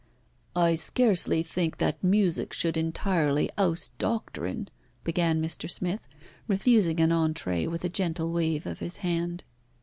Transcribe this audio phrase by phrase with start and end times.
[0.55, 4.67] "I scarcely think that music should entirely oust doctrine,"
[5.03, 5.69] began Mr.
[5.69, 6.07] Smith,
[6.47, 9.43] refusing an entrée with a gentle wave of his hand.